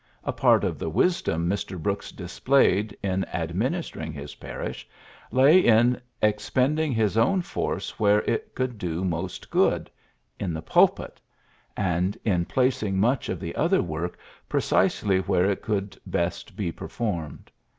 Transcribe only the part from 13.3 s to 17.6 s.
the other work precisely where it could best be performed.